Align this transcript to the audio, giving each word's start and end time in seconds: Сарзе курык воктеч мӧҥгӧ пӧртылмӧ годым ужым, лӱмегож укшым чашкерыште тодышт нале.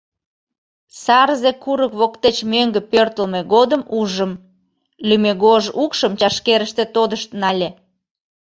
Сарзе 1.01 1.51
курык 1.63 1.93
воктеч 1.99 2.37
мӧҥгӧ 2.51 2.81
пӧртылмӧ 2.91 3.41
годым 3.53 3.81
ужым, 3.99 4.31
лӱмегож 5.07 5.63
укшым 5.83 6.13
чашкерыште 6.19 6.83
тодышт 6.95 7.29
нале. 7.41 7.69